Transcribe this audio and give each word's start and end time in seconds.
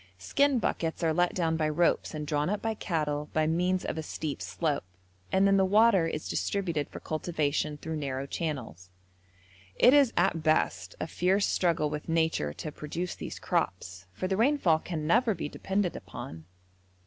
Skin 0.17 0.57
buckets 0.57 1.03
are 1.03 1.13
let 1.13 1.35
down 1.35 1.55
by 1.57 1.69
ropes 1.69 2.15
and 2.15 2.25
drawn 2.25 2.49
up 2.49 2.59
by 2.59 2.73
cattle 2.73 3.29
by 3.33 3.45
means 3.45 3.85
of 3.85 3.99
a 3.99 4.01
steep 4.01 4.41
slope, 4.41 4.83
and 5.31 5.45
then 5.45 5.57
the 5.57 5.63
water 5.63 6.07
is 6.07 6.27
distributed 6.27 6.89
for 6.89 6.99
cultivation 6.99 7.77
through 7.77 7.95
narrow 7.97 8.25
channels; 8.25 8.89
it 9.75 9.93
is 9.93 10.11
at 10.17 10.41
best 10.41 10.95
a 10.99 11.05
fierce 11.05 11.45
struggle 11.45 11.91
with 11.91 12.09
nature 12.09 12.51
to 12.51 12.71
produce 12.71 13.13
these 13.13 13.37
crops, 13.37 14.07
for 14.11 14.27
the 14.27 14.37
rainfall 14.37 14.79
can 14.79 15.05
never 15.05 15.35
be 15.35 15.47
depended 15.47 15.95
upon. 15.95 16.45